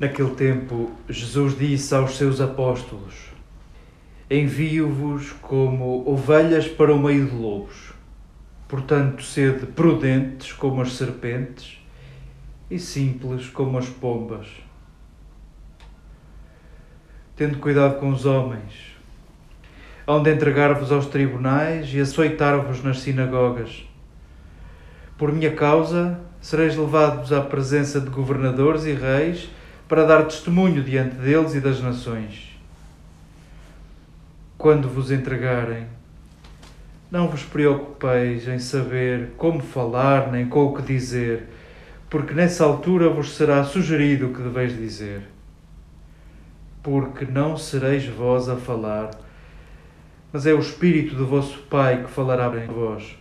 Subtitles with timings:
[0.00, 3.14] Naquele tempo, Jesus disse aos seus apóstolos:
[4.30, 7.92] Envio-vos como ovelhas para o meio de lobos.
[8.66, 11.78] Portanto, sede prudentes como as serpentes
[12.70, 14.46] e simples como as pombas.
[17.36, 18.96] Tendo cuidado com os homens,
[20.06, 23.86] hão de entregar-vos aos tribunais e açoitar-vos nas sinagogas.
[25.18, 29.59] Por minha causa, sereis levados à presença de governadores e reis
[29.90, 32.56] para dar testemunho diante deles e das nações.
[34.56, 35.88] Quando vos entregarem,
[37.10, 41.48] não vos preocupeis em saber como falar nem com o que dizer,
[42.08, 45.22] porque nessa altura vos será sugerido o que deveis dizer.
[46.84, 49.10] Porque não sereis vós a falar,
[50.32, 53.18] mas é o Espírito do vosso Pai que falará em vós.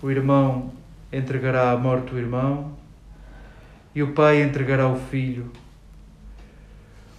[0.00, 0.72] O irmão
[1.12, 2.78] entregará à morte o irmão,
[3.94, 5.50] e o pai entregará o filho.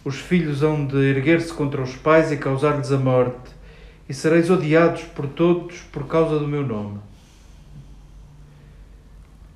[0.03, 3.51] Os filhos hão de erguer-se contra os pais e causar-lhes a morte,
[4.07, 6.99] e sereis odiados por todos por causa do meu nome.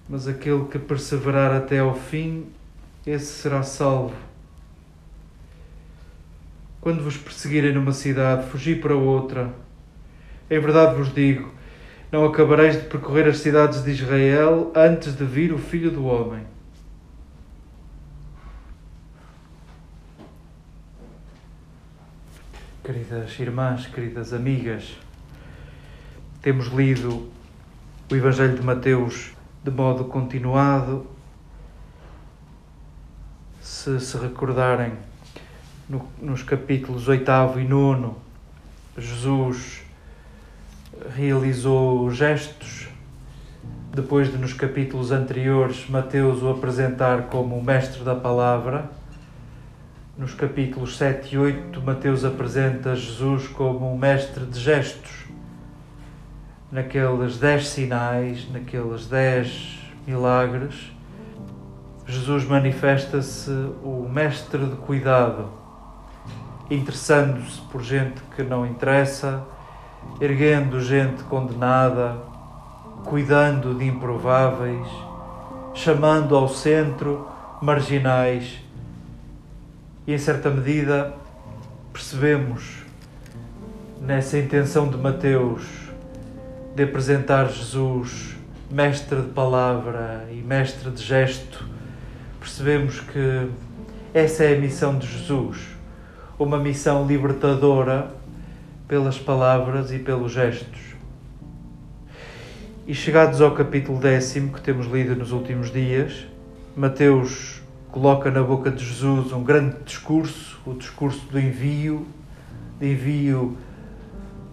[0.08, 2.46] Mas aquele que perseverar até ao fim,
[3.08, 4.16] esse será salvo.
[6.82, 9.54] Quando vos perseguirem numa cidade, fugi para outra.
[10.52, 11.50] Em verdade vos digo,
[12.12, 16.44] não acabareis de percorrer as cidades de Israel antes de vir o Filho do Homem.
[22.84, 24.98] Queridas irmãs, queridas amigas,
[26.42, 27.30] temos lido
[28.12, 29.32] o Evangelho de Mateus
[29.64, 31.08] de modo continuado.
[33.62, 34.92] Se se recordarem,
[35.88, 38.12] no, nos capítulos 8 e 9,
[38.98, 39.84] Jesus
[41.16, 42.90] realizou gestos.
[43.94, 48.92] Depois de, nos capítulos anteriores, Mateus o apresentar como o mestre da palavra
[50.16, 55.26] nos capítulos 7 e 8, Mateus apresenta Jesus como um mestre de gestos.
[56.72, 60.92] Naqueles dez sinais, naqueles dez milagres,
[62.06, 63.50] Jesus manifesta-se
[63.84, 65.50] o mestre de cuidado,
[66.70, 69.44] interessando-se por gente que não interessa,
[70.22, 72.18] erguendo gente condenada,
[73.04, 74.88] cuidando de improváveis,
[75.74, 77.28] chamando ao centro
[77.60, 78.63] marginais
[80.06, 81.14] e em certa medida
[81.92, 82.84] percebemos
[84.02, 85.64] nessa intenção de Mateus
[86.76, 88.36] de apresentar Jesus
[88.70, 91.64] mestre de palavra e mestre de gesto,
[92.40, 93.48] percebemos que
[94.14, 95.60] essa é a missão de Jesus,
[96.40, 98.10] uma missão libertadora
[98.88, 100.82] pelas palavras e pelos gestos.
[102.86, 106.26] E chegados ao capítulo décimo que temos lido nos últimos dias,
[106.76, 107.63] Mateus
[107.94, 112.08] coloca na boca de Jesus um grande discurso, o discurso do envio,
[112.80, 113.56] de envio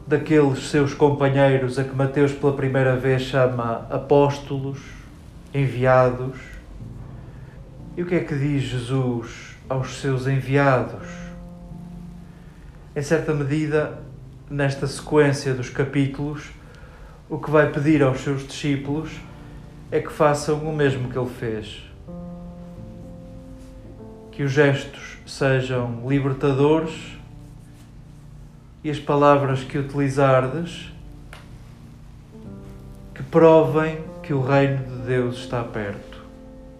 [0.06, 4.78] daqueles seus companheiros a que Mateus pela primeira vez chama apóstolos,
[5.54, 6.36] enviados.
[7.96, 11.08] E o que é que diz Jesus aos seus enviados?
[12.94, 14.02] Em certa medida,
[14.50, 16.50] nesta sequência dos capítulos,
[17.26, 19.12] o que vai pedir aos seus discípulos
[19.90, 21.89] é que façam o mesmo que ele fez
[24.40, 27.18] que os gestos sejam libertadores
[28.82, 30.90] e as palavras que utilizardes
[33.14, 36.24] que provem que o reino de Deus está perto,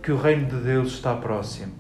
[0.03, 1.75] que o reino de Deus está próximo.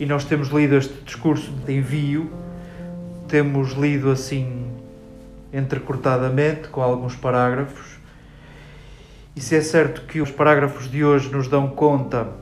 [0.00, 2.32] E nós temos lido este discurso de envio,
[3.28, 4.72] temos lido assim
[5.52, 7.98] entrecortadamente, com alguns parágrafos,
[9.36, 12.40] e se é certo que os parágrafos de hoje nos dão conta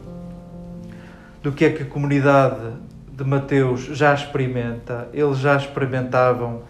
[1.42, 2.72] do que é que a comunidade
[3.12, 5.08] de Mateus já experimenta.
[5.12, 6.62] Eles já experimentavam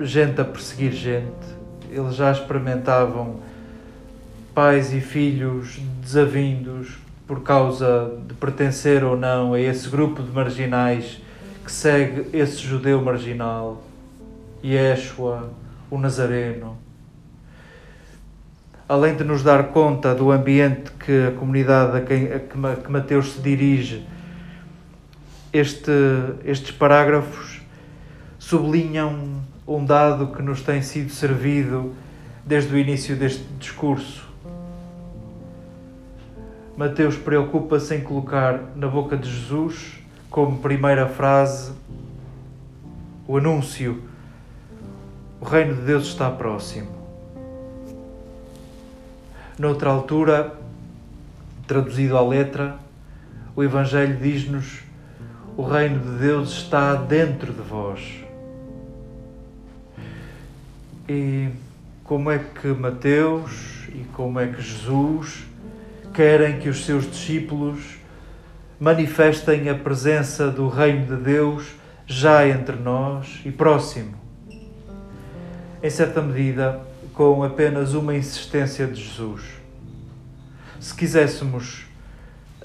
[0.00, 1.46] gente a perseguir gente,
[1.90, 3.40] eles já experimentavam
[4.54, 11.20] pais e filhos desavindos por causa de pertencer ou não a esse grupo de marginais
[11.64, 13.82] que segue esse judeu marginal,
[14.64, 15.50] Yeshua,
[15.90, 16.89] o Nazareno
[18.90, 23.34] além de nos dar conta do ambiente que a comunidade a, quem, a que Mateus
[23.34, 24.04] se dirige,
[25.52, 25.92] este,
[26.44, 27.60] estes parágrafos
[28.36, 31.94] sublinham um dado que nos tem sido servido
[32.44, 34.28] desde o início deste discurso.
[36.76, 41.70] Mateus preocupa-se em colocar na boca de Jesus, como primeira frase,
[43.28, 44.02] o anúncio:
[45.40, 46.99] o reino de Deus está próximo.
[49.60, 50.54] Noutra altura,
[51.66, 52.78] traduzido à letra,
[53.54, 54.80] o Evangelho diz-nos:
[55.54, 58.24] o reino de Deus está dentro de vós.
[61.06, 61.50] E
[62.02, 65.44] como é que Mateus e como é que Jesus
[66.14, 67.98] querem que os seus discípulos
[68.80, 71.70] manifestem a presença do reino de Deus
[72.06, 74.14] já entre nós e próximo?
[75.82, 76.88] Em certa medida,
[77.20, 79.42] com apenas uma insistência de Jesus.
[80.80, 81.84] Se quiséssemos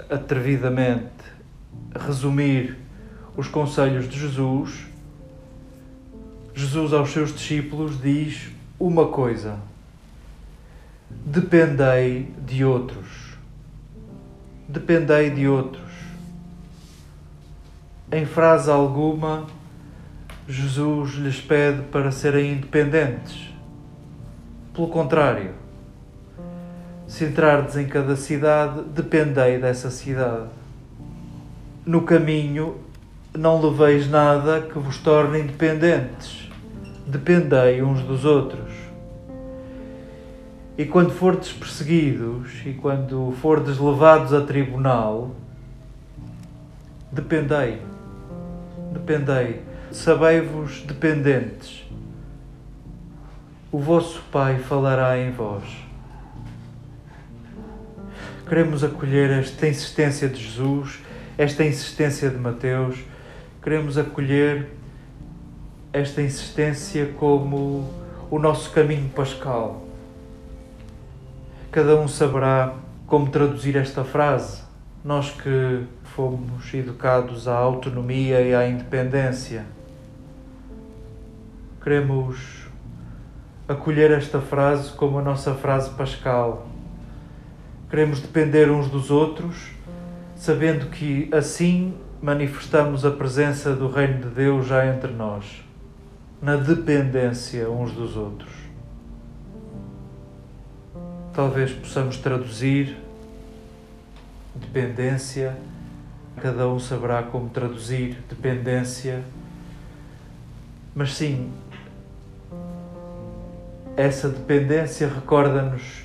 [0.08, 1.12] atrevidamente
[1.94, 2.78] resumir
[3.36, 4.86] os conselhos de Jesus,
[6.54, 8.48] Jesus aos seus discípulos diz
[8.80, 9.58] uma coisa:
[11.10, 13.36] dependei de outros.
[14.66, 15.92] Dependei de outros.
[18.10, 19.46] Em frase alguma,
[20.48, 23.54] Jesus lhes pede para serem independentes.
[24.76, 25.52] Pelo contrário,
[27.08, 30.50] se entrardes em cada cidade, dependei dessa cidade.
[31.84, 32.76] No caminho,
[33.36, 36.46] não leveis nada que vos torne independentes
[37.06, 38.74] dependei uns dos outros.
[40.76, 45.30] E quando fordes perseguidos e quando fordes levados a tribunal,
[47.10, 47.80] dependei,
[48.92, 51.86] dependei, sabei-vos dependentes.
[53.72, 55.64] O vosso Pai falará em vós.
[58.48, 61.00] Queremos acolher esta insistência de Jesus,
[61.36, 62.96] esta insistência de Mateus,
[63.60, 64.68] queremos acolher
[65.92, 67.92] esta insistência como
[68.30, 69.82] o nosso caminho pascal.
[71.72, 72.72] Cada um saberá
[73.04, 74.62] como traduzir esta frase.
[75.04, 79.66] Nós que fomos educados à autonomia e à independência,
[81.82, 82.68] queremos
[83.68, 86.66] acolher esta frase como a nossa frase pascal.
[87.90, 89.70] Queremos depender uns dos outros,
[90.34, 95.66] sabendo que assim manifestamos a presença do Reino de Deus já entre nós
[96.40, 98.52] na dependência uns dos outros.
[101.32, 102.96] Talvez possamos traduzir
[104.54, 105.56] dependência,
[106.36, 109.22] cada um saberá como traduzir dependência,
[110.94, 111.50] mas sim,
[113.96, 116.04] essa dependência recorda-nos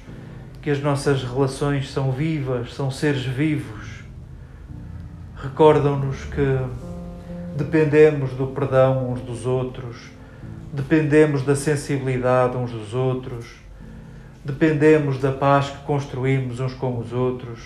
[0.61, 4.03] que as nossas relações são vivas, são seres vivos.
[5.35, 6.59] Recordam-nos que
[7.57, 10.11] dependemos do perdão uns dos outros
[10.73, 13.45] dependemos da sensibilidade uns dos outros,
[14.43, 17.59] dependemos da paz que construímos uns com os outros,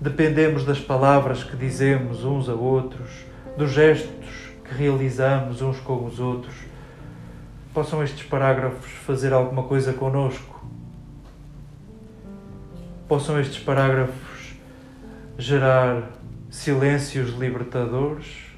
[0.00, 3.10] dependemos das palavras que dizemos uns a outros,
[3.56, 6.54] dos gestos que realizamos uns com os outros.
[7.72, 10.64] Possam estes parágrafos fazer alguma coisa conosco?
[13.08, 14.54] Possam estes parágrafos
[15.38, 16.10] gerar
[16.50, 18.52] silêncios libertadores?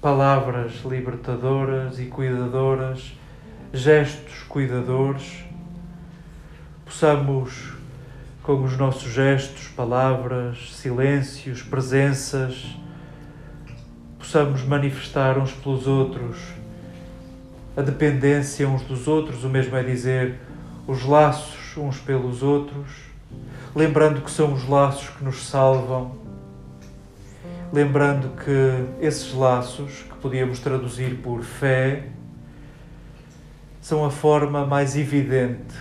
[0.00, 3.12] palavras libertadoras e cuidadoras,
[3.72, 5.44] gestos cuidadores,
[6.84, 7.72] possamos,
[8.42, 12.76] com os nossos gestos, palavras, silêncios, presenças,
[14.18, 16.38] possamos manifestar uns pelos outros
[17.78, 20.38] a dependência uns dos outros, o mesmo é dizer
[20.86, 22.88] os laços uns pelos outros,
[23.74, 26.18] lembrando que são os laços que nos salvam
[27.72, 32.04] lembrando que esses laços, que podíamos traduzir por fé,
[33.80, 35.74] são a forma mais evidente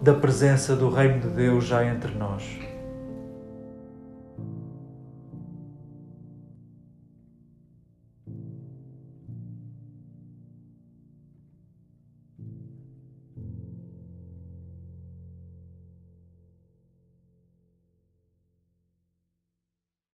[0.00, 2.44] da presença do Reino de Deus já entre nós.